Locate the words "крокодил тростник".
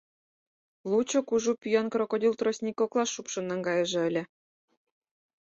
1.93-2.75